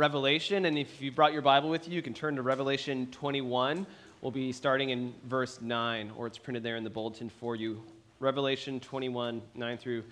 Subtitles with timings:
[0.00, 0.64] Revelation.
[0.64, 3.86] And if you brought your Bible with you, you can turn to Revelation 21.
[4.22, 7.82] We'll be starting in verse 9, or it's printed there in the bulletin for you.
[8.18, 10.04] Revelation 21, 9 through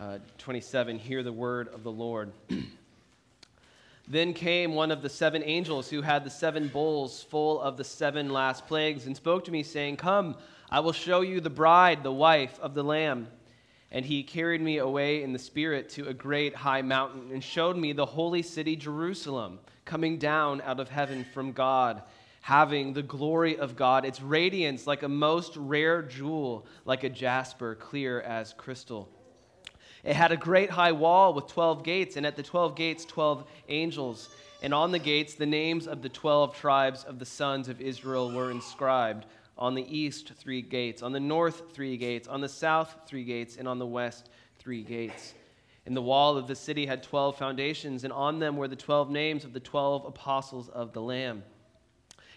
[0.00, 0.98] uh, 27.
[0.98, 2.32] Hear the word of the Lord.
[4.08, 7.84] then came one of the seven angels who had the seven bowls full of the
[7.84, 10.34] seven last plagues and spoke to me, saying, Come,
[10.68, 13.28] I will show you the bride, the wife of the Lamb.
[13.90, 17.76] And he carried me away in the Spirit to a great high mountain and showed
[17.76, 22.02] me the holy city Jerusalem coming down out of heaven from God,
[22.42, 27.74] having the glory of God, its radiance like a most rare jewel, like a jasper,
[27.74, 29.08] clear as crystal.
[30.04, 33.44] It had a great high wall with 12 gates, and at the 12 gates, 12
[33.68, 34.28] angels.
[34.62, 38.30] And on the gates, the names of the 12 tribes of the sons of Israel
[38.30, 39.24] were inscribed
[39.58, 41.02] on the east, three gates.
[41.02, 42.28] On the north, three gates.
[42.28, 43.56] On the south, three gates.
[43.56, 45.34] And on the west, three gates.
[45.84, 49.10] And the wall of the city had 12 foundations, and on them were the 12
[49.10, 51.42] names of the 12 apostles of the Lamb.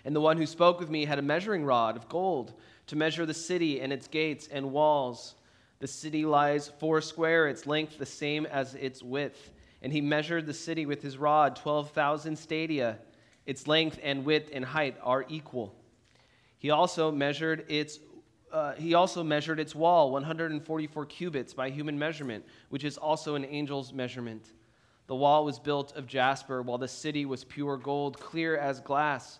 [0.06, 2.54] And the one who spoke with me had a measuring rod of gold
[2.88, 5.36] to measure the city and its gates and walls.
[5.80, 9.52] The city lies four square, its length the same as its width.
[9.82, 13.00] And he measured the city with his rod, 12,000 stadia.
[13.46, 15.76] Its length and width and height are equal.
[16.62, 18.00] He also measured its
[18.54, 23.46] uh, he also measured its wall 144 cubits by human measurement, which is also an
[23.46, 24.46] angel's measurement.
[25.08, 29.40] The wall was built of jasper, while the city was pure gold, clear as glass.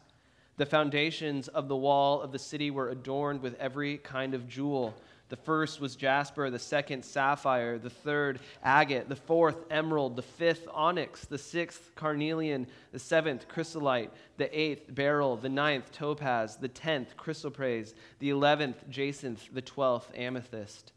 [0.58, 4.96] The foundations of the wall of the city were adorned with every kind of jewel.
[5.32, 10.68] The first was jasper, the second sapphire, the third agate, the fourth emerald, the fifth
[10.74, 17.16] onyx, the sixth carnelian, the seventh chrysolite, the eighth beryl, the ninth topaz, the tenth
[17.16, 20.92] chrysoprase, the eleventh jacinth, the twelfth amethyst.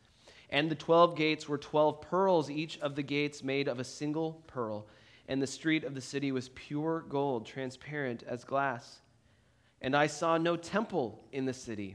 [0.50, 4.42] And the twelve gates were twelve pearls, each of the gates made of a single
[4.48, 4.88] pearl.
[5.28, 8.98] And the street of the city was pure gold, transparent as glass.
[9.80, 11.94] And I saw no temple in the city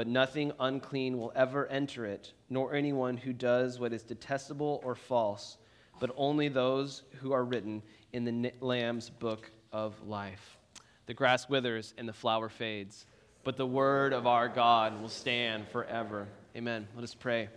[0.00, 4.94] but nothing unclean will ever enter it, nor anyone who does what is detestable or
[4.94, 5.58] false,
[5.98, 7.82] but only those who are written
[8.14, 10.56] in the Lamb's book of life.
[11.04, 13.04] The grass withers and the flower fades,
[13.44, 16.26] but the word of our God will stand forever.
[16.56, 16.88] Amen.
[16.94, 17.50] Let us pray.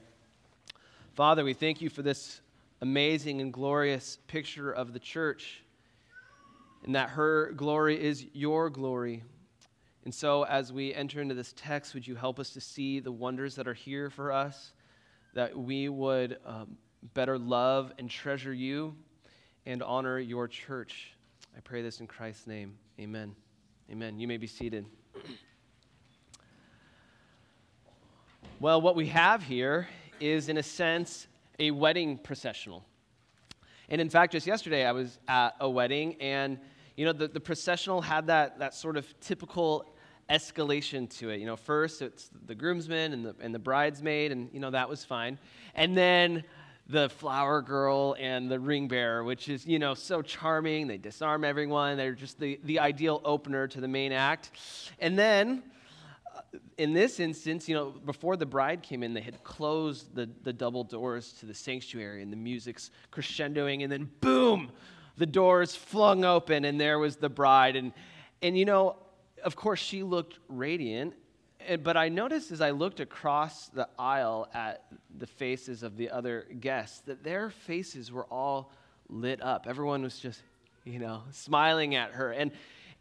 [1.13, 2.41] Father, we thank you for this
[2.81, 5.63] amazing and glorious picture of the church,
[6.83, 9.23] and that her glory is your glory.
[10.05, 13.11] And so, as we enter into this text, would you help us to see the
[13.11, 14.73] wonders that are here for us,
[15.33, 16.77] that we would um,
[17.13, 18.95] better love and treasure you
[19.65, 21.13] and honor your church?
[21.55, 22.75] I pray this in Christ's name.
[22.99, 23.33] Amen.
[23.89, 24.19] Amen.
[24.19, 24.85] You may be seated.
[28.59, 29.87] Well, what we have here
[30.19, 31.27] is, in a sense,
[31.59, 32.83] a wedding processional.
[33.87, 36.59] And in fact, just yesterday I was at a wedding, and
[36.97, 39.92] you know, the, the processional had that, that sort of typical
[40.29, 41.39] escalation to it.
[41.39, 44.89] You know, first it's the groomsmen and the, and the bridesmaid, and, you know, that
[44.89, 45.37] was fine.
[45.75, 46.43] And then
[46.87, 50.87] the flower girl and the ring bearer, which is, you know, so charming.
[50.87, 51.97] They disarm everyone.
[51.97, 54.51] They're just the, the ideal opener to the main act.
[54.99, 55.63] And then,
[56.35, 56.41] uh,
[56.77, 60.51] in this instance, you know, before the bride came in, they had closed the, the
[60.51, 64.71] double doors to the sanctuary, and the music's crescendoing, and then boom,
[65.17, 67.75] the doors flung open, and there was the bride.
[67.75, 67.93] And,
[68.41, 68.97] and you know,
[69.43, 71.13] of course, she looked radiant.
[71.81, 74.85] But I noticed as I looked across the aisle at
[75.17, 78.71] the faces of the other guests that their faces were all
[79.07, 79.65] lit up.
[79.67, 80.41] Everyone was just,
[80.83, 82.31] you know, smiling at her.
[82.31, 82.51] And,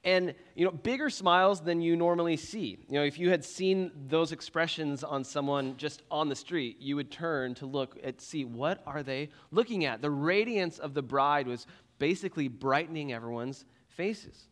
[0.05, 2.79] and you know, bigger smiles than you normally see.
[2.89, 6.95] You know, if you had seen those expressions on someone just on the street, you
[6.95, 10.03] would turn to look at see what are they looking at.
[10.03, 11.67] The radiance of the bride was
[11.99, 14.47] basically brightening everyone's faces.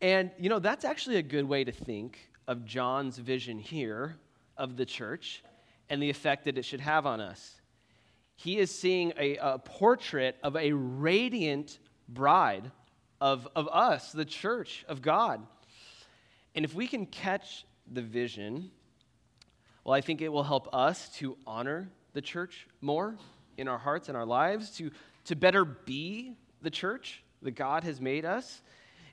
[0.00, 2.18] And, you know, that's actually a good way to think
[2.48, 4.16] of John's vision here
[4.56, 5.42] of the church
[5.88, 7.60] and the effect that it should have on us.
[8.36, 12.70] He is seeing a, a portrait of a radiant bride
[13.20, 15.46] of, of us, the church of God.
[16.54, 18.70] And if we can catch the vision,
[19.84, 23.16] well, I think it will help us to honor the church more
[23.58, 24.90] in our hearts and our lives, to,
[25.26, 28.62] to better be the church that God has made us,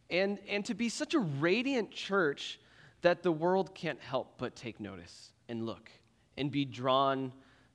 [0.10, 2.60] and, and to be such a radiant church
[3.02, 5.92] that the world can't help but take notice and look
[6.38, 7.32] and be drawn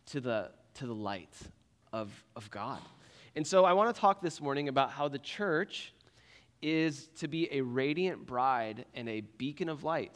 [0.06, 1.34] to the, to the light
[1.93, 2.81] of, of God.
[3.34, 5.94] And so I want to talk this morning about how the church
[6.61, 10.12] is to be a radiant bride and a beacon of light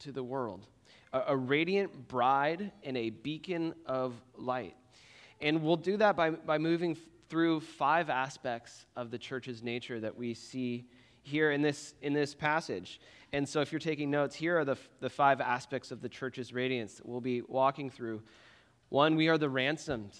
[0.00, 0.66] to the world.
[1.12, 4.76] A, a radiant bride and a beacon of light.
[5.40, 6.96] And we'll do that by, by moving
[7.28, 10.86] through five aspects of the church's nature that we see
[11.26, 13.00] here in this, in this passage.
[13.32, 16.52] And so, if you're taking notes, here are the, the five aspects of the church's
[16.52, 18.22] radiance that we'll be walking through.
[18.88, 20.12] One, we are the ransomed.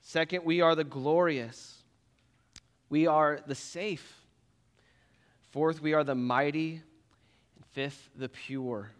[0.00, 1.82] Second, we are the glorious.
[2.88, 4.22] We are the safe.
[5.50, 6.82] Fourth, we are the mighty.
[7.56, 8.92] And fifth, the pure.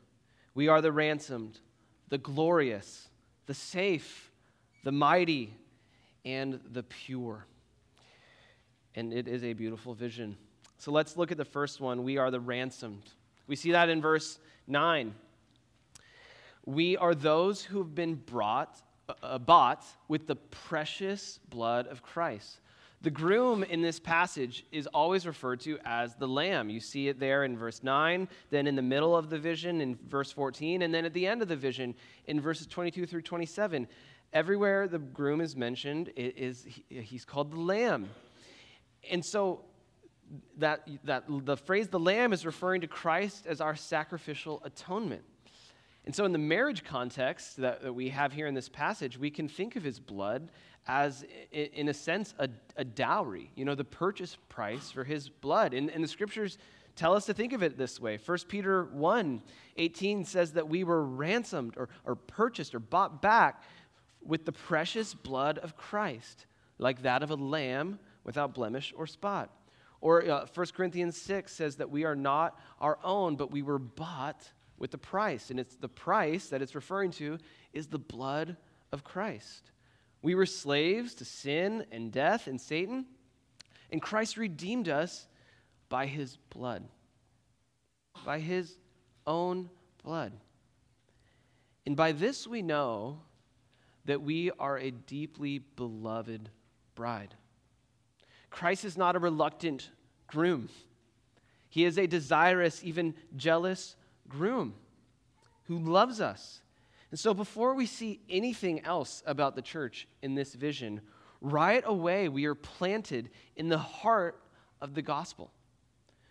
[0.55, 1.61] We are the ransomed,
[2.09, 3.09] the glorious,
[3.47, 4.33] the safe,
[4.83, 5.55] the mighty,
[6.25, 7.47] and the pure.
[8.95, 10.37] And it is a beautiful vision.
[10.79, 12.05] So let's look at the first one.
[12.05, 13.11] We are the ransomed.
[13.47, 15.15] We see that in verse 9.
[16.65, 18.81] We are those who have been brought,
[19.23, 22.61] uh, bought with the precious blood of Christ.
[23.03, 26.71] The groom in this passage is always referred to as the lamb.
[26.71, 29.97] You see it there in verse 9, then in the middle of the vision in
[30.09, 31.95] verse 14, and then at the end of the vision
[32.27, 33.87] in verses 22 through 27.
[34.33, 38.09] Everywhere the groom is mentioned, it is, he's called the lamb.
[39.09, 39.65] And so
[40.59, 45.23] that, that the phrase the lamb is referring to Christ as our sacrificial atonement.
[46.05, 49.31] And so, in the marriage context that, that we have here in this passage, we
[49.31, 50.51] can think of his blood
[50.87, 55.75] as, in a sense, a, a dowry, you know, the purchase price for his blood.
[55.75, 56.59] And, and the scriptures
[56.95, 58.19] tell us to think of it this way.
[58.25, 59.43] 1 Peter 1
[59.77, 63.63] 18 says that we were ransomed or, or purchased or bought back
[64.25, 66.47] with the precious blood of Christ,
[66.79, 69.51] like that of a lamb without blemish or spot.
[70.07, 73.81] Or uh, 1 Corinthians 6 says that we are not our own, but we were
[73.81, 74.49] bought
[74.79, 75.51] with the price.
[75.51, 77.39] And it's the price that it's referring to
[77.73, 78.57] is the blood
[78.93, 79.73] of Christ.
[80.23, 83.07] We were slaves to sin and death and Satan,
[83.91, 85.27] and Christ redeemed us
[85.89, 86.85] by his blood,
[88.25, 88.79] by his
[89.27, 89.71] own
[90.05, 90.35] blood.
[91.85, 93.23] And by this we know
[94.05, 96.49] that we are a deeply beloved
[96.95, 97.35] bride.
[98.51, 99.91] Christ is not a reluctant
[100.27, 100.69] groom,
[101.69, 103.97] he is a desirous, even jealous
[104.29, 104.75] groom
[105.65, 106.61] who loves us.
[107.11, 111.01] And so, before we see anything else about the church in this vision,
[111.41, 114.41] right away we are planted in the heart
[114.81, 115.51] of the gospel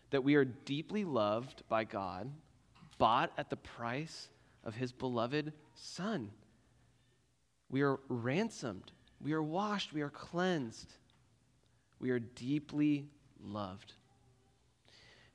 [0.09, 2.31] that we are deeply loved by God,
[2.97, 4.29] bought at the price
[4.63, 6.31] of his beloved Son.
[7.69, 10.93] We are ransomed, we are washed, we are cleansed.
[11.99, 13.07] We are deeply
[13.45, 13.93] loved.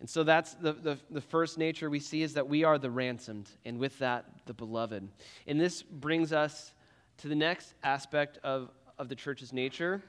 [0.01, 2.91] And so that's the, the, the, first nature we see is that we are the
[2.91, 5.07] ransomed, and with that, the beloved.
[5.47, 6.73] And this brings us
[7.19, 10.03] to the next aspect of, of the church's nature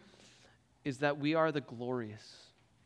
[0.85, 2.37] is that we are the glorious.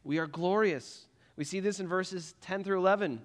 [0.04, 1.06] We are glorious.
[1.36, 3.22] We see this in verses 10 through 11.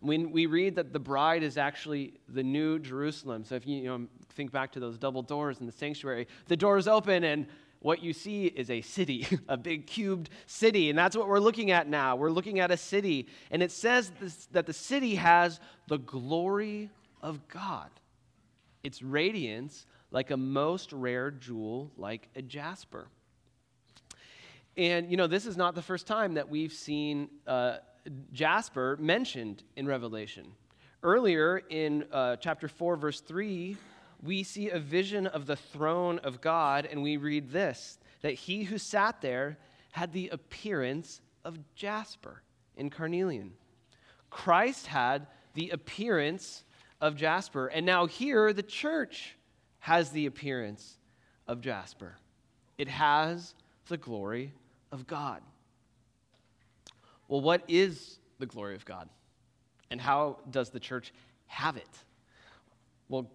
[0.00, 3.44] When we read that the bride is actually the new Jerusalem.
[3.44, 6.56] So if you, you know, think back to those double doors in the sanctuary, the
[6.56, 7.46] doors open and
[7.80, 10.90] what you see is a city, a big cubed city.
[10.90, 12.16] And that's what we're looking at now.
[12.16, 13.28] We're looking at a city.
[13.50, 16.90] And it says this, that the city has the glory
[17.22, 17.90] of God,
[18.82, 23.08] its radiance like a most rare jewel, like a jasper.
[24.76, 27.78] And, you know, this is not the first time that we've seen uh,
[28.32, 30.46] jasper mentioned in Revelation.
[31.02, 33.76] Earlier in uh, chapter 4, verse 3,
[34.22, 38.64] we see a vision of the throne of God, and we read this that he
[38.64, 39.58] who sat there
[39.92, 42.42] had the appearance of jasper
[42.76, 43.52] in carnelian.
[44.28, 46.64] Christ had the appearance
[47.00, 49.36] of jasper, and now here the church
[49.80, 50.98] has the appearance
[51.46, 52.16] of jasper.
[52.76, 53.54] It has
[53.86, 54.52] the glory
[54.92, 55.42] of God.
[57.28, 59.08] Well, what is the glory of God?
[59.90, 61.12] And how does the church
[61.46, 61.88] have it?
[63.08, 63.30] Well,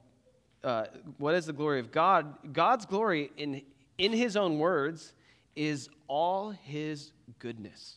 [0.64, 0.86] uh,
[1.18, 2.54] what is the glory of God?
[2.54, 3.62] God's glory, in,
[3.98, 5.14] in his own words,
[5.56, 7.96] is all his goodness.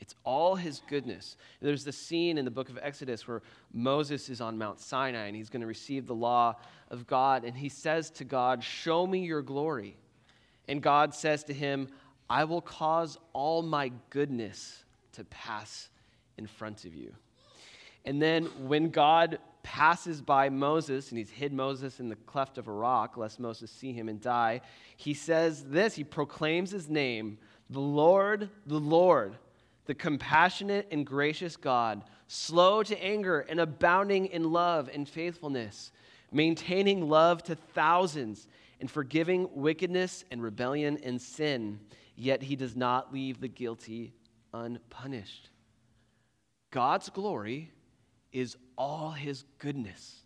[0.00, 1.36] It's all his goodness.
[1.62, 5.36] There's the scene in the book of Exodus where Moses is on Mount Sinai and
[5.36, 6.56] he's going to receive the law
[6.90, 7.44] of God.
[7.44, 9.96] And he says to God, Show me your glory.
[10.68, 11.88] And God says to him,
[12.28, 15.88] I will cause all my goodness to pass
[16.36, 17.14] in front of you.
[18.04, 22.68] And then when God passes by Moses, and he's hid Moses in the cleft of
[22.68, 24.60] a rock, lest Moses see him and die,
[24.96, 27.38] he says this he proclaims his name,
[27.70, 29.34] the Lord, the Lord,
[29.86, 35.90] the compassionate and gracious God, slow to anger and abounding in love and faithfulness,
[36.30, 38.46] maintaining love to thousands
[38.80, 41.80] and forgiving wickedness and rebellion and sin,
[42.16, 44.12] yet he does not leave the guilty
[44.52, 45.50] unpunished.
[46.70, 47.70] God's glory
[48.32, 50.22] is all his goodness.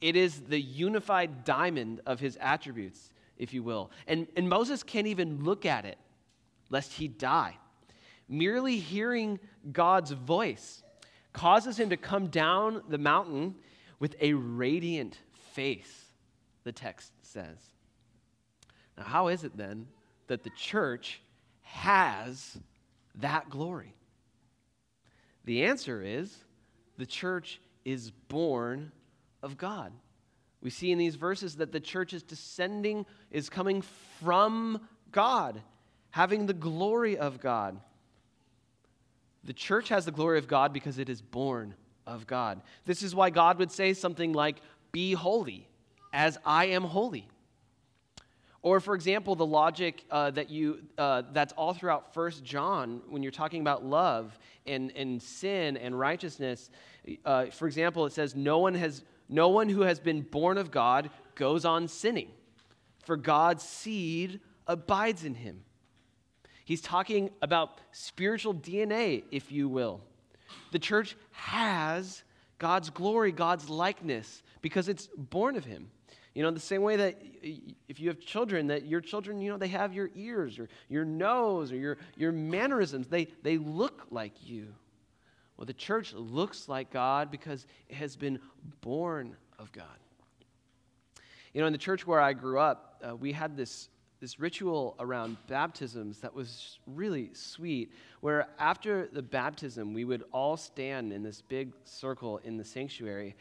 [0.00, 3.90] It is the unified diamond of his attributes, if you will.
[4.06, 5.98] And, and Moses can't even look at it
[6.70, 7.56] lest he die.
[8.28, 9.40] Merely hearing
[9.72, 10.82] God's voice
[11.32, 13.54] causes him to come down the mountain
[13.98, 15.18] with a radiant
[15.52, 16.06] face,
[16.64, 17.58] the text says.
[18.96, 19.86] Now, how is it then
[20.26, 21.20] that the church
[21.62, 22.58] has
[23.16, 23.94] that glory?
[25.44, 26.36] The answer is
[26.98, 28.92] the church is born
[29.42, 29.92] of God.
[30.60, 33.82] We see in these verses that the church is descending, is coming
[34.20, 34.80] from
[35.12, 35.62] God,
[36.10, 37.80] having the glory of God.
[39.44, 41.74] The church has the glory of God because it is born
[42.06, 42.60] of God.
[42.84, 45.68] This is why God would say something like, Be holy,
[46.12, 47.28] as I am holy.
[48.62, 53.22] Or, for example, the logic uh, that you, uh, that's all throughout First John when
[53.22, 54.36] you're talking about love
[54.66, 56.70] and, and sin and righteousness.
[57.24, 60.70] Uh, for example, it says, no one, has, no one who has been born of
[60.70, 62.28] God goes on sinning,
[63.04, 65.62] for God's seed abides in him.
[66.64, 70.02] He's talking about spiritual DNA, if you will.
[70.70, 72.24] The church has
[72.58, 75.90] God's glory, God's likeness, because it's born of Him.
[76.34, 77.20] You know, the same way that
[77.88, 81.04] if you have children, that your children, you know, they have your ears or your
[81.04, 83.08] nose or your, your mannerisms.
[83.08, 84.68] They, they look like you.
[85.56, 88.38] Well, the church looks like God because it has been
[88.80, 89.84] born of God.
[91.52, 93.88] You know, in the church where I grew up, uh, we had this
[94.20, 100.56] this ritual around baptisms that was really sweet, where after the baptism, we would all
[100.56, 103.36] stand in this big circle in the sanctuary.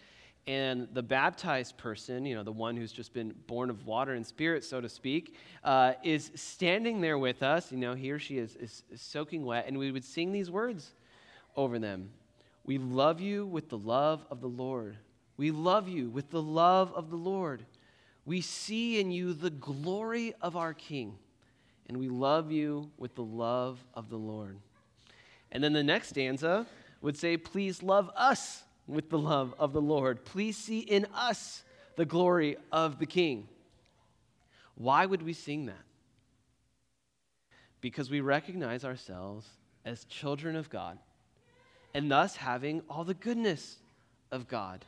[0.48, 4.26] And the baptized person, you know, the one who's just been born of water and
[4.26, 7.70] spirit, so to speak, uh, is standing there with us.
[7.70, 10.50] You know, he or she is, is, is soaking wet, and we would sing these
[10.50, 10.94] words
[11.58, 12.12] over them
[12.66, 14.96] We love you with the love of the Lord.
[15.36, 17.66] We love you with the love of the Lord.
[18.26, 21.18] We see in you the glory of our King,
[21.88, 24.58] and we love you with the love of the Lord.
[25.52, 26.66] And then the next stanza
[27.02, 30.24] would say, Please love us with the love of the Lord.
[30.26, 31.64] Please see in us
[31.96, 33.48] the glory of the King.
[34.76, 35.76] Why would we sing that?
[37.82, 39.48] Because we recognize ourselves
[39.86, 40.98] as children of God
[41.94, 43.78] and thus having all the goodness
[44.32, 44.86] of God.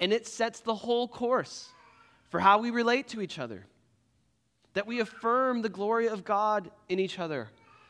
[0.00, 1.68] And it sets the whole course
[2.30, 3.66] for how we relate to each other,
[4.74, 7.48] that we affirm the glory of God in each other,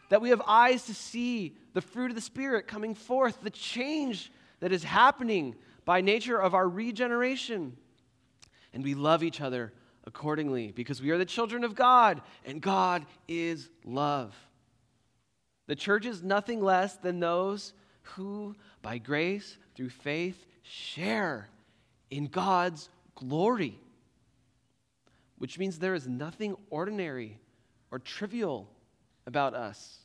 [0.08, 4.32] that we have eyes to see the fruit of the Spirit coming forth, the change
[4.60, 7.76] that is happening by nature of our regeneration.
[8.72, 9.72] And we love each other
[10.04, 14.34] accordingly because we are the children of God and God is love.
[15.66, 21.48] The church is nothing less than those who, by grace, through faith, share
[22.10, 23.78] in God's glory
[25.40, 27.38] which means there is nothing ordinary
[27.90, 28.68] or trivial
[29.26, 30.00] about us.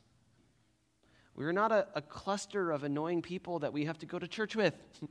[1.36, 4.56] We're not a, a cluster of annoying people that we have to go to church
[4.56, 4.74] with.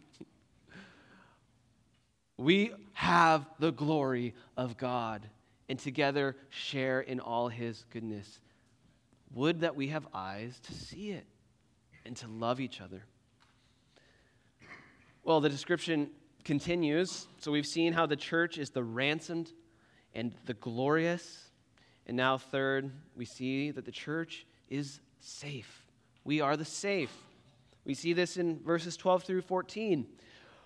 [2.38, 5.28] we have the glory of God
[5.68, 8.40] and together share in all his goodness.
[9.34, 11.26] Would that we have eyes to see it
[12.04, 13.04] and to love each other.
[15.22, 16.10] Well, the description
[16.44, 17.26] continues.
[17.38, 19.52] So we've seen how the church is the ransomed
[20.14, 21.50] and the glorious.
[22.06, 25.83] And now, third, we see that the church is safe.
[26.24, 27.12] We are the safe.
[27.84, 30.06] We see this in verses 12 through 14,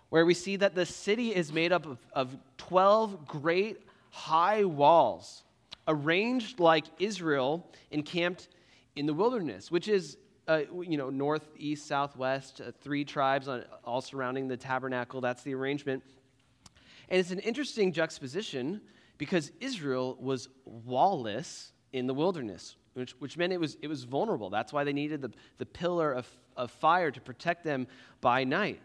[0.09, 5.43] where we see that the city is made up of, of 12 great high walls,
[5.89, 8.49] arranged like Israel encamped
[8.95, 10.17] in the wilderness, which is
[10.49, 15.21] uh, you know, north, east, southwest, uh, three tribes on, all surrounding the tabernacle.
[15.21, 16.03] That's the arrangement.
[17.11, 18.81] And it's an interesting juxtaposition
[19.19, 24.51] because Israel was wallless in the wilderness, which, which meant it was, it was vulnerable.
[24.51, 26.27] That's why they needed the, the pillar of,
[26.57, 27.87] of fire to protect them
[28.21, 28.81] by night.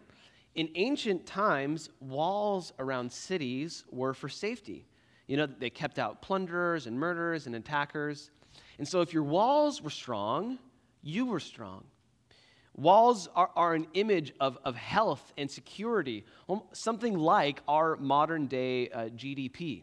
[0.54, 4.86] In ancient times, walls around cities were for safety.
[5.26, 8.30] You know, they kept out plunderers and murderers and attackers.
[8.78, 10.58] And so, if your walls were strong,
[11.02, 11.84] you were strong.
[12.76, 16.24] Walls are, are an image of, of health and security,
[16.72, 19.82] something like our modern day uh, GDP.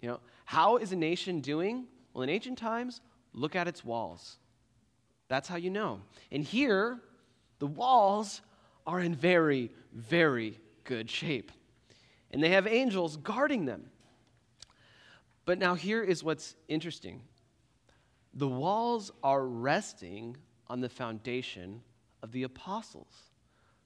[0.00, 1.86] You know, how is a nation doing?
[2.12, 3.00] Well, in ancient times,
[3.32, 4.38] look at its walls.
[5.28, 6.00] That's how you know.
[6.30, 7.00] And here,
[7.58, 8.42] the walls
[8.86, 11.52] are in very, very good shape.
[12.30, 13.84] And they have angels guarding them.
[15.44, 17.22] But now, here is what's interesting
[18.34, 20.36] the walls are resting
[20.68, 21.82] on the foundation
[22.22, 23.12] of the apostles.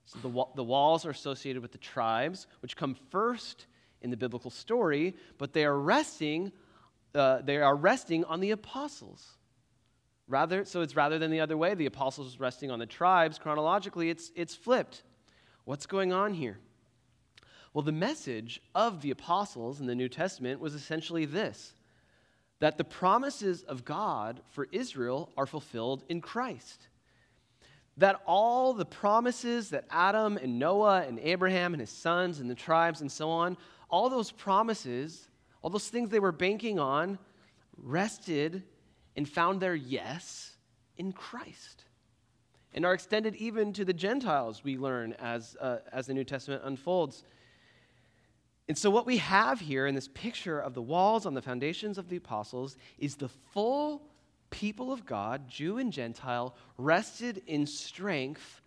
[0.05, 3.67] So the, the walls are associated with the tribes, which come first
[4.03, 6.53] in the biblical story, but they are resting,
[7.15, 9.36] uh, they are resting on the apostles.
[10.29, 14.11] Rather, so it's rather than the other way, the apostles resting on the tribes, chronologically,
[14.11, 15.03] it's, it's flipped.
[15.65, 16.59] What's going on here?
[17.73, 21.75] Well, the message of the apostles in the New Testament was essentially this
[22.59, 26.89] that the promises of God for Israel are fulfilled in Christ.
[27.99, 32.55] That all the promises that Adam and Noah and Abraham and his sons and the
[32.55, 33.59] tribes and so on,
[33.91, 35.29] all those promises,
[35.61, 37.19] all those things they were banking on,
[37.77, 38.63] rested
[39.17, 40.53] and found their yes
[40.97, 41.85] in Christ.
[42.75, 46.63] And are extended even to the Gentiles, we learn as, uh, as the New Testament
[46.65, 47.25] unfolds.
[48.69, 51.99] And so, what we have here in this picture of the walls on the foundations
[51.99, 54.03] of the apostles is the full
[54.51, 58.61] people of God, Jew and Gentile, rested in strength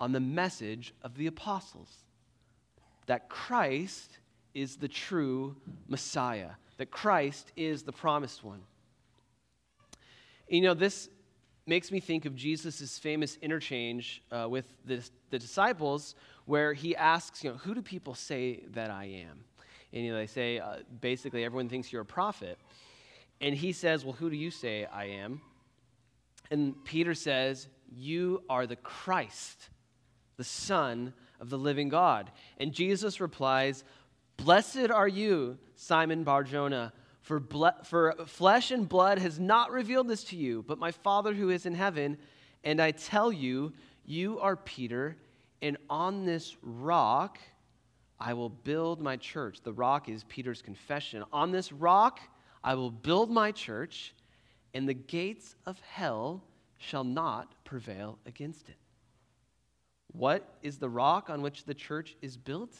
[0.00, 2.04] on the message of the apostles
[3.06, 4.18] that Christ
[4.54, 5.56] is the true
[5.88, 8.60] Messiah, that Christ is the promised one.
[10.48, 11.08] You know, this
[11.66, 16.14] makes me think of Jesus' famous interchange uh, with the, the disciples
[16.46, 19.44] where he asks, you know, who do people say that I am?
[19.92, 22.58] And you know, they say, uh, basically, everyone thinks you're a prophet.
[23.40, 25.40] And he says, well, who do you say I am?
[26.50, 29.68] And Peter says, you are the Christ,
[30.36, 32.30] the Son of the living God.
[32.58, 33.84] And Jesus replies,
[34.36, 36.92] Blessed are you, Simon Barjona,
[37.28, 41.34] for, ble- for flesh and blood has not revealed this to you, but my Father
[41.34, 42.16] who is in heaven.
[42.64, 43.74] And I tell you,
[44.06, 45.14] you are Peter,
[45.60, 47.38] and on this rock
[48.18, 49.60] I will build my church.
[49.62, 51.22] The rock is Peter's confession.
[51.30, 52.18] On this rock
[52.64, 54.14] I will build my church,
[54.72, 56.42] and the gates of hell
[56.78, 58.76] shall not prevail against it.
[60.12, 62.74] What is the rock on which the church is built?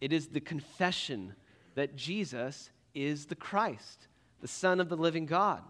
[0.00, 1.34] It is the confession
[1.74, 4.08] that Jesus is the Christ,
[4.40, 5.62] the Son of the living God.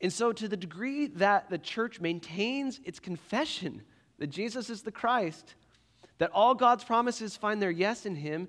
[0.00, 3.82] And so, to the degree that the church maintains its confession
[4.18, 5.54] that Jesus is the Christ,
[6.18, 8.48] that all God's promises find their yes in Him,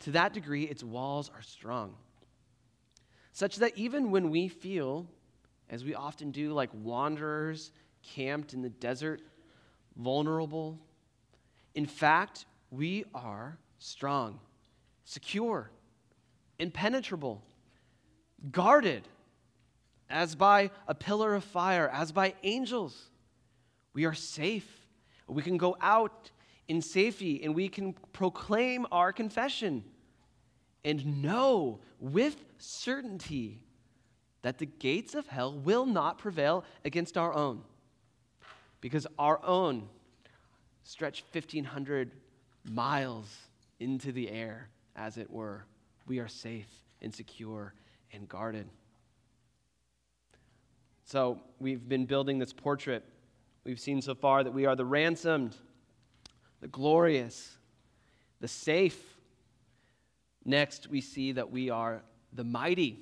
[0.00, 1.94] to that degree, its walls are strong.
[3.32, 5.06] Such that even when we feel,
[5.70, 9.22] as we often do, like wanderers camped in the desert,
[9.96, 10.78] vulnerable,
[11.74, 14.40] in fact, we are strong,
[15.04, 15.70] secure,
[16.58, 17.42] impenetrable,
[18.50, 19.08] guarded
[20.08, 23.10] as by a pillar of fire, as by angels.
[23.94, 24.86] We are safe.
[25.26, 26.30] We can go out
[26.68, 29.84] in safety and we can proclaim our confession
[30.84, 33.60] and know with certainty
[34.42, 37.62] that the gates of hell will not prevail against our own.
[38.80, 39.88] Because our own
[40.82, 42.12] stretch 1,500
[42.70, 43.34] miles
[43.80, 45.64] into the air, as it were
[46.06, 46.68] we are safe
[47.00, 47.74] and secure
[48.12, 48.68] and guarded.
[51.04, 53.04] So, we've been building this portrait.
[53.64, 55.56] We've seen so far that we are the ransomed,
[56.60, 57.58] the glorious,
[58.40, 58.98] the safe.
[60.44, 63.00] Next, we see that we are the mighty.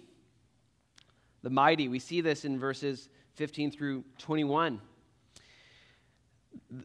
[1.43, 1.89] The mighty.
[1.89, 4.81] We see this in verses 15 through 21.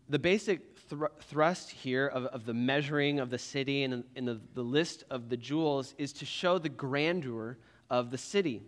[0.09, 4.39] The basic thr- thrust here of, of the measuring of the city and, and the,
[4.53, 7.57] the list of the jewels is to show the grandeur
[7.89, 8.61] of the city.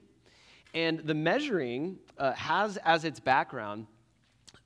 [0.73, 3.87] And the measuring uh, has as its background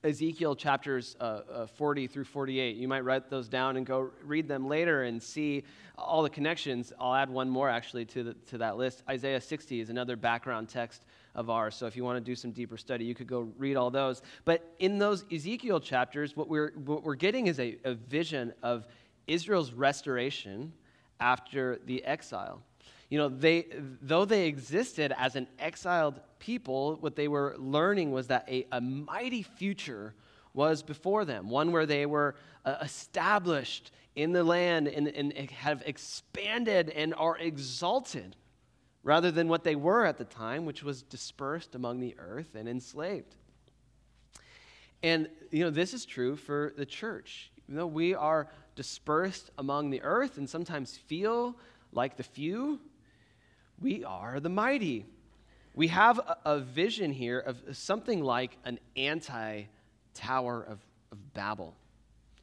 [0.04, 2.76] Ezekiel chapters uh, uh, 40 through 48.
[2.76, 5.64] You might write those down and go read them later and see
[5.96, 6.92] all the connections.
[7.00, 9.02] I'll add one more actually to, the, to that list.
[9.08, 11.74] Isaiah 60 is another background text of ours.
[11.74, 14.22] So if you want to do some deeper study, you could go read all those.
[14.44, 18.86] But in those Ezekiel chapters, what we're, what we're getting is a, a vision of
[19.26, 20.72] Israel's restoration
[21.20, 22.62] after the exile.
[23.10, 23.66] You know, they,
[24.02, 28.80] though they existed as an exiled people, what they were learning was that a, a
[28.80, 30.14] mighty future
[30.52, 35.82] was before them, one where they were uh, established in the land and, and have
[35.84, 38.36] expanded and are exalted
[39.04, 42.68] rather than what they were at the time, which was dispersed among the earth and
[42.68, 43.36] enslaved.
[45.02, 47.52] And, you know, this is true for the church.
[47.64, 51.54] Even though we are dispersed among the earth and sometimes feel
[51.92, 52.80] like the few,
[53.78, 55.04] we are the mighty.
[55.74, 59.64] we have a, a vision here of something like an anti
[60.14, 60.78] Tower of,
[61.10, 61.74] of Babel.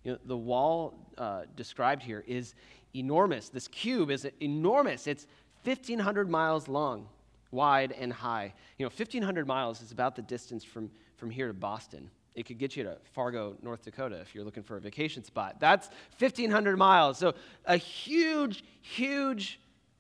[0.04, 2.54] You know, the wall uh, described here is
[2.93, 3.50] enormous.
[3.50, 5.08] This cube is enormous.
[5.08, 5.26] It's
[5.63, 7.08] 1,500 miles long,
[7.52, 8.54] wide, and high.
[8.78, 12.10] You know, 1,500 miles is about the distance from, from here to Boston.
[12.34, 15.60] It could get you to Fargo, North Dakota, if you're looking for a vacation spot.
[15.60, 17.17] That's 1,500 miles.
[17.17, 17.34] So,
[17.65, 19.60] a huge, huge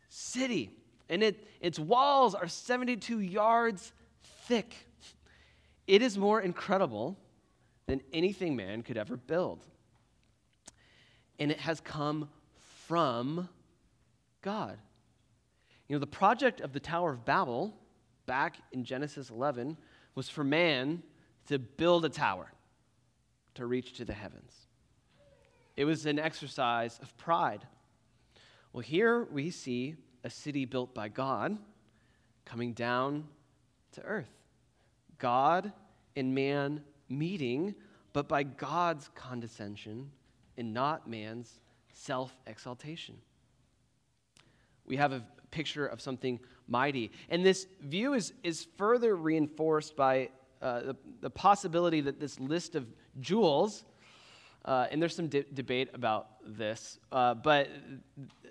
[0.09, 0.71] city.
[1.09, 3.91] And it, its walls are 72 yards
[4.47, 4.73] thick.
[5.87, 7.17] It is more incredible
[7.85, 9.65] than anything man could ever build.
[11.37, 12.29] And it has come
[12.87, 13.49] from
[14.41, 14.77] God.
[15.91, 17.77] You know, the project of the Tower of Babel
[18.25, 19.75] back in Genesis 11
[20.15, 21.03] was for man
[21.47, 22.49] to build a tower
[23.55, 24.53] to reach to the heavens.
[25.75, 27.67] It was an exercise of pride.
[28.71, 31.57] Well, here we see a city built by God
[32.45, 33.27] coming down
[33.91, 34.31] to earth.
[35.17, 35.73] God
[36.15, 37.75] and man meeting,
[38.13, 40.09] but by God's condescension
[40.55, 41.59] and not man's
[41.91, 43.17] self exaltation.
[44.85, 47.11] We have a picture of something mighty.
[47.29, 50.29] And this view is, is further reinforced by
[50.61, 52.85] uh, the, the, possibility that this list of
[53.19, 53.83] jewels,
[54.63, 57.67] uh, and there's some de- debate about this, uh, but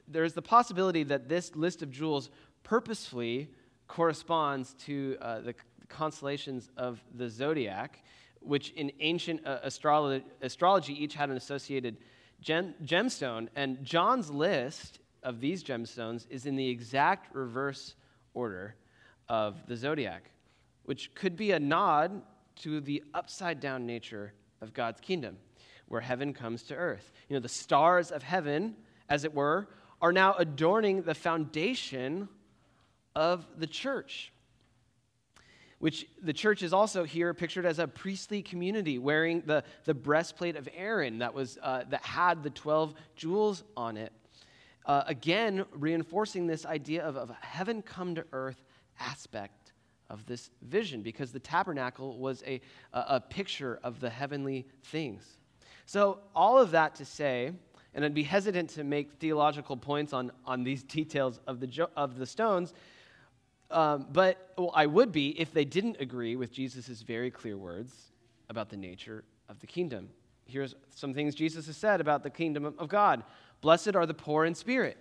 [0.08, 2.30] there's the possibility that this list of jewels
[2.64, 3.48] purposefully
[3.86, 5.54] corresponds to uh, the
[5.88, 8.02] constellations of the zodiac,
[8.40, 11.96] which in ancient uh, astrology, astrology each had an associated
[12.40, 13.48] gem- gemstone.
[13.54, 17.94] And John's list of these gemstones is in the exact reverse
[18.34, 18.74] order
[19.28, 20.30] of the zodiac,
[20.84, 22.22] which could be a nod
[22.56, 25.36] to the upside down nature of God's kingdom,
[25.88, 27.12] where heaven comes to earth.
[27.28, 28.76] You know, the stars of heaven,
[29.08, 29.68] as it were,
[30.02, 32.28] are now adorning the foundation
[33.14, 34.32] of the church
[35.80, 40.54] which the church is also here pictured as a priestly community wearing the, the breastplate
[40.54, 44.12] of Aaron that, was, uh, that had the 12 jewels on it.
[44.90, 48.64] Uh, again, reinforcing this idea of, of a heaven come to earth
[48.98, 49.72] aspect
[50.08, 52.60] of this vision, because the tabernacle was a,
[52.92, 55.24] a, a picture of the heavenly things.
[55.86, 57.52] So, all of that to say,
[57.94, 62.18] and I'd be hesitant to make theological points on, on these details of the, of
[62.18, 62.74] the stones,
[63.70, 68.10] um, but well, I would be if they didn't agree with Jesus' very clear words
[68.48, 70.08] about the nature of the kingdom.
[70.46, 73.22] Here's some things Jesus has said about the kingdom of God
[73.60, 74.96] Blessed are the poor in spirit,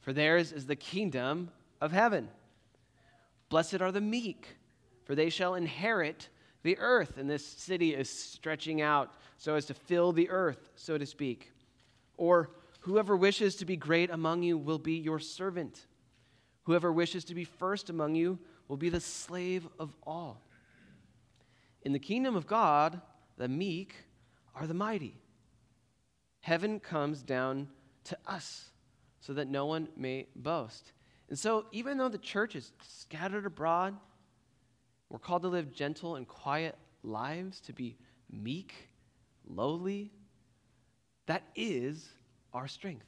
[0.00, 2.28] for theirs is the kingdom of heaven.
[3.48, 4.56] Blessed are the meek,
[5.04, 6.28] for they shall inherit
[6.62, 7.18] the earth.
[7.18, 11.52] And this city is stretching out so as to fill the earth, so to speak.
[12.16, 15.86] Or, whoever wishes to be great among you will be your servant.
[16.64, 20.42] Whoever wishes to be first among you will be the slave of all.
[21.82, 23.00] In the kingdom of God,
[23.36, 23.94] the meek
[24.54, 25.20] are the mighty.
[26.40, 27.68] Heaven comes down
[28.04, 28.70] to us
[29.20, 30.92] so that no one may boast.
[31.28, 33.96] And so, even though the church is scattered abroad,
[35.08, 37.96] we're called to live gentle and quiet lives, to be
[38.30, 38.88] meek,
[39.46, 40.12] lowly.
[41.26, 42.08] That is
[42.52, 43.06] our strength.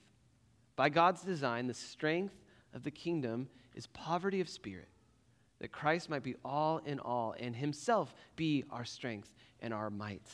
[0.76, 2.34] By God's design, the strength
[2.74, 4.88] of the kingdom is poverty of spirit,
[5.60, 10.26] that Christ might be all in all and himself be our strength and our might.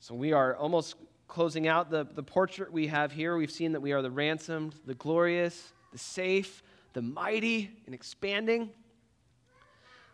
[0.00, 0.94] So we are almost
[1.28, 3.36] closing out the, the portrait we have here.
[3.36, 6.62] We've seen that we are the ransomed, the glorious, the safe,
[6.92, 8.70] the mighty, and expanding.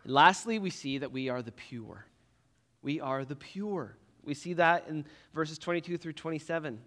[0.03, 2.05] And lastly, we see that we are the pure.
[2.81, 3.97] We are the pure.
[4.23, 6.79] We see that in verses 22 through 27.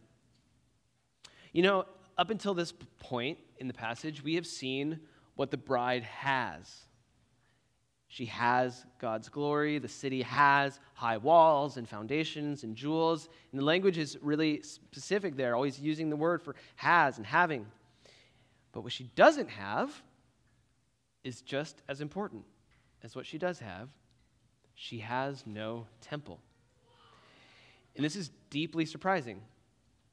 [1.52, 1.84] You know,
[2.18, 5.00] up until this point in the passage, we have seen
[5.34, 6.85] what the bride has.
[8.16, 9.78] She has God's glory.
[9.78, 13.28] The city has high walls and foundations and jewels.
[13.52, 17.66] And the language is really specific there, always using the word for has and having.
[18.72, 20.02] But what she doesn't have
[21.24, 22.44] is just as important
[23.02, 23.90] as what she does have.
[24.74, 26.40] She has no temple.
[27.96, 29.42] And this is deeply surprising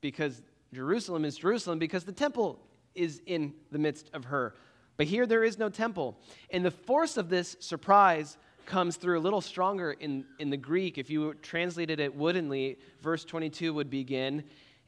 [0.01, 0.41] because
[0.73, 2.59] Jerusalem is Jerusalem because the temple
[2.95, 4.55] is in the midst of her.
[4.97, 6.17] But here there is no temple.
[6.49, 10.97] And the force of this surprise comes through a little stronger in, in the Greek.
[10.97, 14.43] If you translated it woodenly, verse 22 would begin,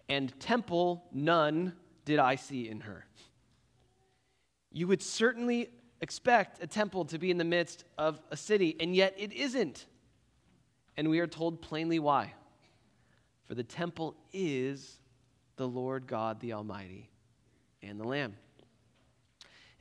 [0.08, 1.74] and temple none
[2.06, 3.06] did I see in her.
[4.72, 5.70] You would certainly
[6.02, 9.86] expect a temple to be in the midst of a city, and yet it isn't.
[10.98, 12.34] And we are told plainly why.
[13.48, 15.00] For the temple is
[15.56, 17.10] the Lord God the Almighty
[17.82, 18.36] and the Lamb.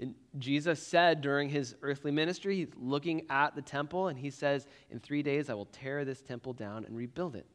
[0.01, 4.67] And Jesus said during his earthly ministry, he's looking at the temple and he says,
[4.91, 7.47] In three days I will tear this temple down and rebuild it.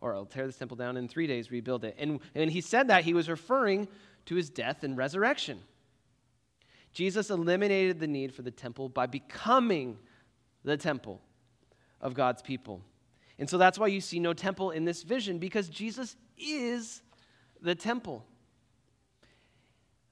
[0.00, 1.94] Or I'll tear this temple down in three days, rebuild it.
[1.98, 3.88] And, and he said that he was referring
[4.26, 5.60] to his death and resurrection.
[6.92, 9.98] Jesus eliminated the need for the temple by becoming
[10.64, 11.20] the temple
[12.00, 12.82] of God's people.
[13.38, 17.02] And so that's why you see no temple in this vision, because Jesus is
[17.60, 18.24] the temple.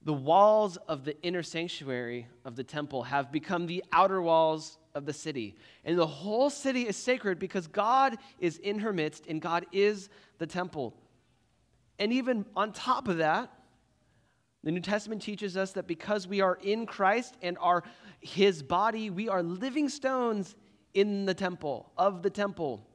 [0.05, 5.05] The walls of the inner sanctuary of the temple have become the outer walls of
[5.05, 5.55] the city.
[5.85, 10.09] And the whole city is sacred because God is in her midst and God is
[10.39, 10.93] the temple.
[11.99, 13.51] And even on top of that,
[14.63, 17.83] the New Testament teaches us that because we are in Christ and are
[18.21, 20.55] his body, we are living stones
[20.93, 22.85] in the temple, of the temple.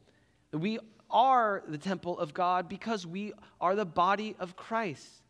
[0.52, 0.78] We
[1.10, 5.22] are the temple of God because we are the body of Christ.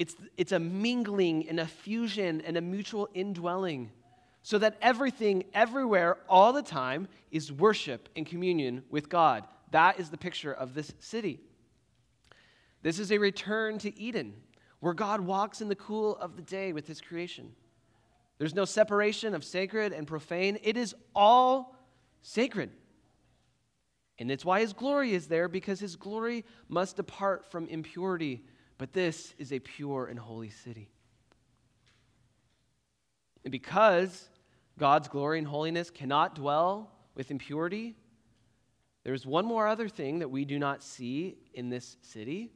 [0.00, 3.90] It's, it's a mingling and a fusion and a mutual indwelling
[4.42, 9.44] so that everything, everywhere, all the time is worship and communion with God.
[9.72, 11.38] That is the picture of this city.
[12.80, 14.32] This is a return to Eden,
[14.78, 17.52] where God walks in the cool of the day with his creation.
[18.38, 21.76] There's no separation of sacred and profane, it is all
[22.22, 22.70] sacred.
[24.18, 28.42] And it's why his glory is there, because his glory must depart from impurity.
[28.80, 30.88] But this is a pure and holy city.
[33.44, 34.30] And because
[34.78, 37.94] God's glory and holiness cannot dwell with impurity,
[39.04, 42.52] there's one more other thing that we do not see in this city.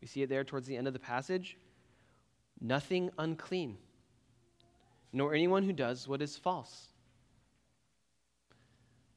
[0.00, 1.56] We see it there towards the end of the passage.
[2.60, 3.78] Nothing unclean,
[5.12, 6.88] nor anyone who does what is false.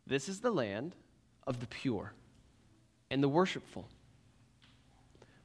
[0.05, 0.95] This is the land
[1.47, 2.13] of the pure
[3.09, 3.87] and the worshipful.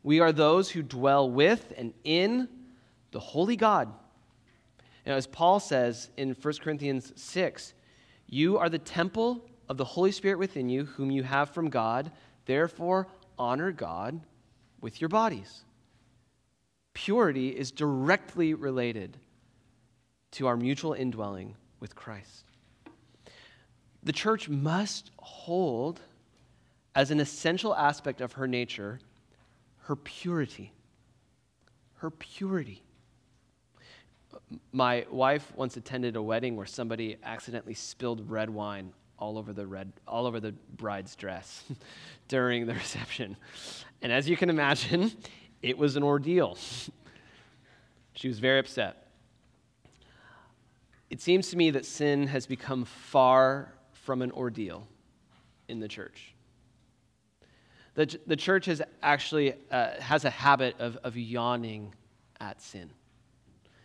[0.06, 2.48] We are those who dwell with and in
[3.10, 3.92] the holy God.
[5.04, 7.74] Now, as Paul says in 1 Corinthians 6,
[8.28, 12.12] you are the temple of the Holy Spirit within you, whom you have from God.
[12.44, 14.20] Therefore, honor God
[14.80, 15.64] with your bodies.
[16.94, 19.16] Purity is directly related
[20.32, 22.46] to our mutual indwelling with Christ
[24.06, 26.00] the church must hold
[26.94, 29.00] as an essential aspect of her nature
[29.86, 30.72] her purity.
[31.98, 32.82] Her purity.
[34.72, 39.66] My wife once attended a wedding where somebody accidentally spilled red wine all over the
[39.66, 41.64] red all over the bride's dress
[42.28, 43.36] during the reception.
[44.02, 45.12] And as you can imagine,
[45.62, 46.58] it was an ordeal.
[48.14, 49.06] she was very upset.
[51.10, 54.88] It seems to me that sin has become far from an ordeal
[55.68, 56.35] in the church.
[57.96, 61.94] The, the church has actually uh, has a habit of, of yawning
[62.38, 62.90] at sin.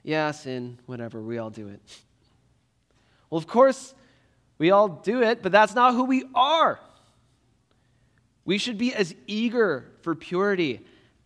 [0.03, 1.79] Yeah, sin, whatever, we all do it.
[3.29, 3.95] Well, of course,
[4.57, 6.79] we all do it, but that's not who we are.
[8.43, 10.81] We should be as eager for purity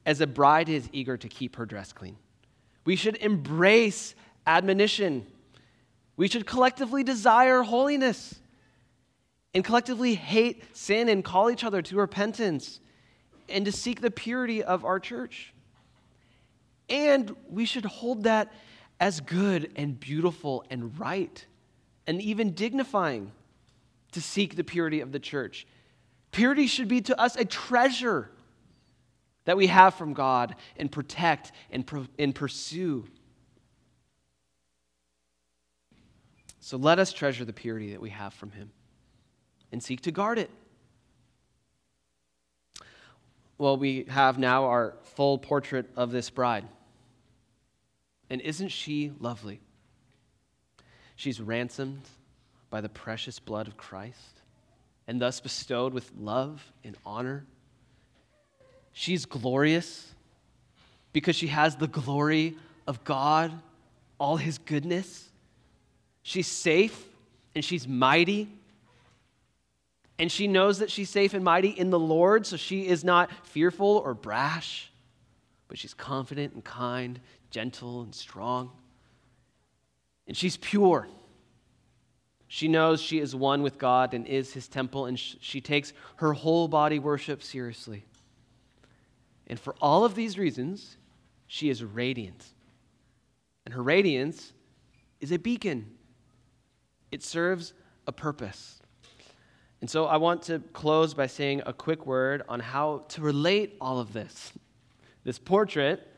[0.06, 2.17] as a bride is eager to keep her dress clean.
[2.86, 4.13] We should embrace
[4.45, 5.26] admonition.
[6.17, 8.36] We should collectively desire holiness
[9.56, 12.82] and collectively hate sin and call each other to repentance
[13.48, 15.54] and to seek the purity of our church.
[16.89, 18.52] And we should hold that
[19.00, 21.46] as good and beautiful and right
[22.06, 23.32] and even dignifying
[24.12, 25.65] to seek the purity of the church.
[26.32, 28.30] Purity should be to us a treasure
[29.46, 31.89] that we have from God and protect and,
[32.20, 33.06] and pursue.
[36.60, 38.72] So let us treasure the purity that we have from Him
[39.76, 40.50] and seek to guard it.
[43.58, 46.64] Well, we have now our full portrait of this bride.
[48.30, 49.60] And isn't she lovely?
[51.18, 52.04] She's ransomed
[52.70, 54.40] by the precious blood of Christ
[55.10, 57.46] and thus bestowed with love and honor.
[58.94, 60.08] She's glorious
[61.12, 62.56] because she has the glory
[62.88, 63.52] of God,
[64.22, 65.28] all his goodness.
[66.24, 67.10] She's safe
[67.54, 68.48] and she's mighty
[70.17, 73.30] and she knows that she's safe and mighty in the Lord, so she is not
[73.43, 74.91] fearful or brash,
[75.67, 78.71] but she's confident and kind, gentle and strong.
[80.28, 81.08] And she's pure.
[82.47, 86.32] She knows she is one with God and is his temple, and she takes her
[86.32, 88.06] whole body worship seriously.
[89.47, 90.97] And for all of these reasons,
[91.47, 92.45] she is radiant.
[93.65, 94.54] And her radiance
[95.19, 95.91] is a beacon,
[97.12, 97.73] it serves
[98.08, 98.80] a purpose.
[99.86, 103.78] And so I want to close by saying a quick word on how to relate
[103.80, 104.52] all of this,
[105.24, 106.12] this portrait,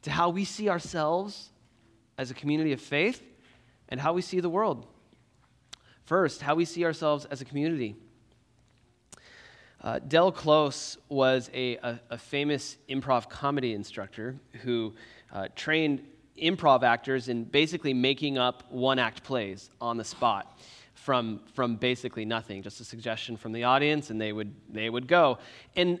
[0.00, 1.50] to how we see ourselves
[2.16, 3.22] as a community of faith
[3.90, 4.86] and how we see the world.
[6.06, 7.96] First, how we see ourselves as a community.
[9.82, 14.94] Uh, Del Close was a, a, a, famous improv comedy instructor who
[15.34, 16.00] uh, trained
[16.40, 20.58] improv actors in basically making up one act plays on the spot
[21.06, 25.06] from, from basically nothing, just a suggestion from the audience, and they would, they would
[25.06, 25.38] go.
[25.76, 26.00] And,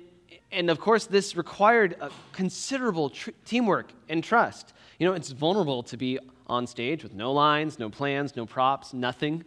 [0.50, 1.94] and of course, this required
[2.32, 4.72] considerable tr- teamwork and trust.
[4.98, 8.92] You know, it's vulnerable to be on stage with no lines, no plans, no props,
[8.92, 9.44] nothing,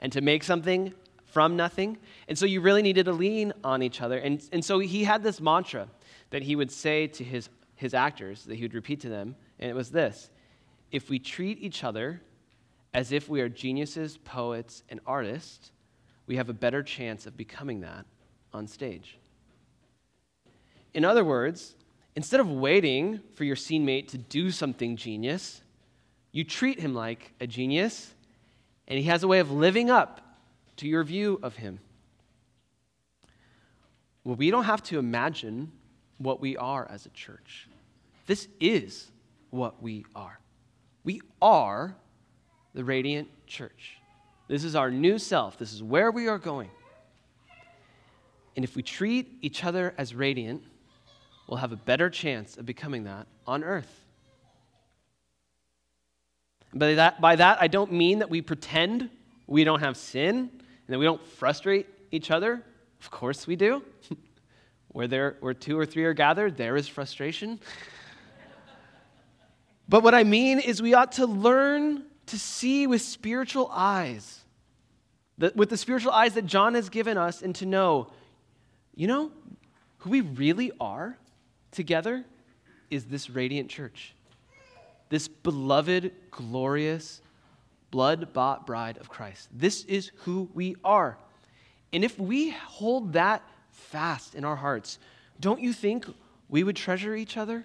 [0.00, 0.92] and to make something
[1.24, 1.98] from nothing.
[2.26, 4.18] And so you really needed to lean on each other.
[4.18, 5.86] And, and so he had this mantra
[6.30, 9.70] that he would say to his, his actors, that he would repeat to them, and
[9.70, 10.30] it was this
[10.90, 12.22] If we treat each other
[12.96, 15.70] as if we are geniuses, poets, and artists,
[16.26, 18.06] we have a better chance of becoming that
[18.54, 19.18] on stage.
[20.94, 21.74] In other words,
[22.16, 25.60] instead of waiting for your scene mate to do something genius,
[26.32, 28.14] you treat him like a genius,
[28.88, 30.38] and he has a way of living up
[30.76, 31.80] to your view of him.
[34.24, 35.70] Well, we don't have to imagine
[36.16, 37.68] what we are as a church.
[38.26, 39.10] This is
[39.50, 40.40] what we are.
[41.04, 41.94] We are
[42.76, 43.96] the Radiant Church.
[44.48, 45.58] This is our new self.
[45.58, 46.68] This is where we are going.
[48.54, 50.62] And if we treat each other as radiant,
[51.48, 54.04] we'll have a better chance of becoming that on earth.
[56.74, 59.08] By that, by that, I don't mean that we pretend
[59.46, 62.62] we don't have sin and that we don't frustrate each other.
[63.00, 63.82] Of course we do.
[64.88, 67.58] where, there, where two or three are gathered, there is frustration.
[69.88, 74.40] but what I mean is we ought to learn to see with spiritual eyes,
[75.54, 78.08] with the spiritual eyes that John has given us, and to know,
[78.94, 79.30] you know,
[79.98, 81.18] who we really are
[81.70, 82.24] together
[82.90, 84.14] is this radiant church
[85.08, 87.20] this beloved, glorious,
[87.92, 89.48] blood bought bride of Christ.
[89.52, 91.16] This is who we are.
[91.92, 94.98] And if we hold that fast in our hearts,
[95.38, 96.06] don't you think
[96.48, 97.64] we would treasure each other?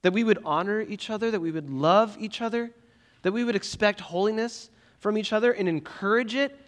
[0.00, 2.70] That we would honor each other, that we would love each other,
[3.22, 6.58] that we would expect holiness from each other and encourage it,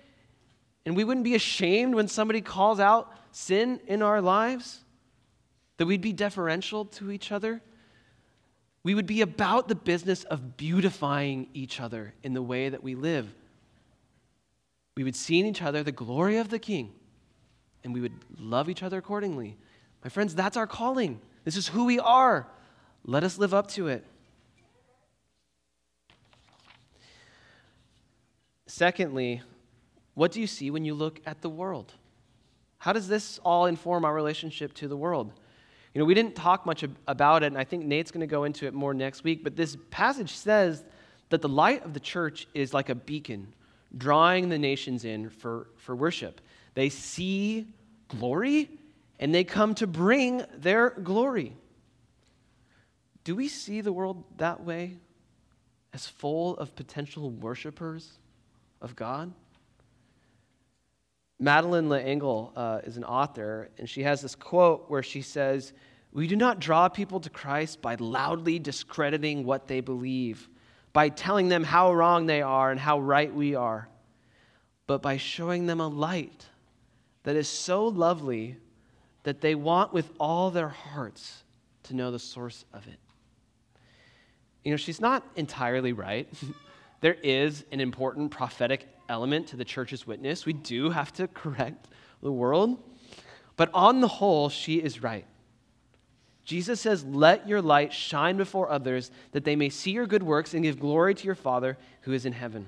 [0.86, 4.84] and we wouldn't be ashamed when somebody calls out sin in our lives,
[5.76, 7.60] that we'd be deferential to each other
[8.84, 12.94] we would be about the business of beautifying each other in the way that we
[12.94, 13.34] live.
[14.96, 16.92] We would see in each other the glory of the King,
[17.82, 19.56] and we would love each other accordingly.
[20.04, 21.20] My friends, that's our calling.
[21.44, 22.46] This is who we are.
[23.06, 24.04] Let us live up to it.
[28.76, 29.40] Secondly,
[30.14, 31.94] what do you see when you look at the world?
[32.78, 35.32] How does this all inform our relationship to the world?
[35.92, 38.42] You know, we didn't talk much about it, and I think Nate's going to go
[38.42, 40.82] into it more next week, but this passage says
[41.30, 43.54] that the light of the church is like a beacon,
[43.96, 46.40] drawing the nations in for, for worship.
[46.74, 47.68] They see
[48.08, 48.68] glory,
[49.20, 51.54] and they come to bring their glory.
[53.22, 54.96] Do we see the world that way?
[55.92, 58.18] As full of potential worshipers
[58.84, 59.32] of God?
[61.40, 65.72] Madeleine L'Engle uh, is an author, and she has this quote where she says,
[66.12, 70.48] We do not draw people to Christ by loudly discrediting what they believe,
[70.92, 73.88] by telling them how wrong they are and how right we are,
[74.86, 76.46] but by showing them a light
[77.24, 78.58] that is so lovely
[79.24, 81.42] that they want with all their hearts
[81.84, 82.98] to know the source of it.
[84.62, 86.28] You know, she's not entirely right.
[87.04, 90.46] there is an important prophetic element to the church's witness.
[90.46, 91.88] We do have to correct
[92.22, 92.82] the world.
[93.56, 95.26] But on the whole, she is right.
[96.46, 100.54] Jesus says, Let your light shine before others, that they may see your good works
[100.54, 102.64] and give glory to your Father who is in heaven.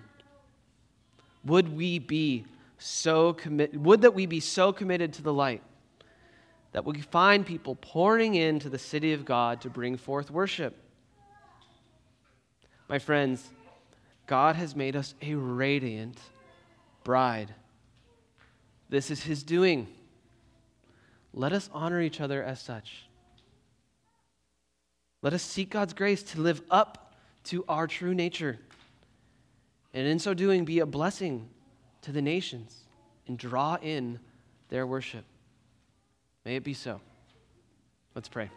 [1.46, 2.44] Would we be
[2.76, 5.62] so committed, would that we be so committed to the light
[6.72, 10.76] that we find people pouring into the city of God to bring forth worship.
[12.86, 13.48] My friends,
[14.26, 16.18] God has made us a radiant
[17.04, 17.54] bride.
[18.88, 19.88] This is his doing.
[21.32, 23.06] Let us honor each other as such.
[25.22, 27.14] Let us seek God's grace to live up
[27.44, 28.58] to our true nature.
[29.94, 31.48] And in so doing, be a blessing
[32.02, 32.84] to the nations
[33.26, 34.18] and draw in
[34.68, 35.24] their worship.
[36.44, 37.00] May it be so.
[38.14, 38.50] Let's pray.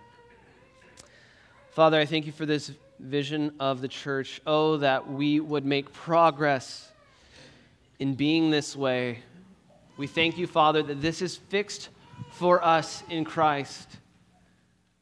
[1.71, 4.41] Father, I thank you for this vision of the church.
[4.45, 6.91] Oh, that we would make progress
[7.99, 9.19] in being this way.
[9.97, 11.89] We thank you, Father, that this is fixed
[12.31, 13.89] for us in Christ.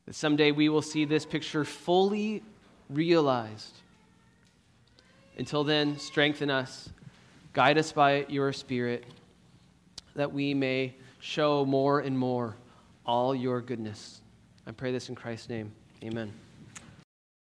[0.05, 2.43] That someday we will see this picture fully
[2.89, 3.73] realized.
[5.37, 6.89] Until then, strengthen us,
[7.53, 9.05] guide us by your Spirit,
[10.15, 12.55] that we may show more and more
[13.05, 14.21] all your goodness.
[14.65, 15.71] I pray this in Christ's name.
[16.03, 16.46] Amen.